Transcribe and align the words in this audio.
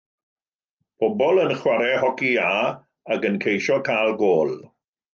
Pobl 1.03 1.41
yn 1.41 1.53
chwarae 1.59 2.01
hoci 2.05 2.31
iâ 2.33 2.51
ac 3.17 3.31
yn 3.33 3.41
ceisio 3.45 3.81
cael 3.93 4.15
gôl. 4.27 4.61